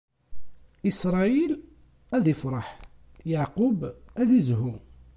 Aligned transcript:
Isṛayil 0.89 1.51
ad 2.15 2.25
ifreḥ, 2.33 2.67
Yeɛqub 3.31 3.79
ad 4.21 4.29
izhu. 4.39 4.73